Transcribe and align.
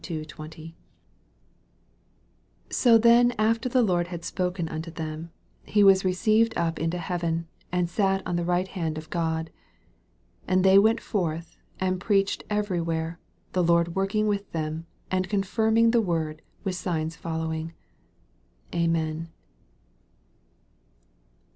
MAKE 0.01 0.27
XVI. 0.29 0.39
1920. 0.39 0.61
19 0.69 0.75
So 2.71 2.97
then 2.97 3.33
after 3.37 3.69
the 3.69 3.83
Lord 3.83 4.07
had 4.07 4.23
spo 4.23 4.51
ken 4.55 4.67
unto 4.67 4.89
them, 4.89 5.29
he 5.63 5.83
was 5.83 6.03
received 6.03 6.57
up 6.57 6.79
into 6.79 6.97
heaven, 6.97 7.47
and 7.71 7.87
sat 7.87 8.25
on 8.25 8.35
the 8.35 8.43
right 8.43 8.67
hand 8.69 8.97
of 8.97 9.11
God. 9.11 9.51
20 10.45 10.51
And 10.55 10.65
they 10.65 10.79
went 10.79 11.01
forth, 11.01 11.55
and 11.79 12.01
preach 12.01 12.39
ed 12.39 12.45
every 12.49 12.81
where, 12.81 13.19
the 13.53 13.63
Lord 13.63 13.93
working 13.95 14.25
with 14.25 14.51
them, 14.53 14.87
and 15.11 15.29
confirming 15.29 15.91
the 15.91 16.01
word 16.01 16.41
with 16.63 16.73
signs 16.73 17.15
following. 17.15 17.71
Amen. 18.73 19.29